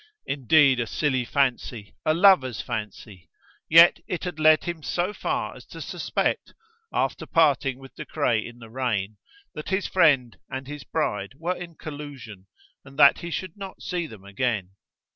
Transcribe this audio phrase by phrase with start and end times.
[0.25, 3.29] Indeed a silly fancy, a lover's fancy!
[3.69, 6.55] yet it had led him so far as to suspect,
[6.91, 9.17] after parting with De Craye in the rain,
[9.53, 12.47] that his friend and his bride were in collusion,
[12.83, 14.71] and that he should not see them again.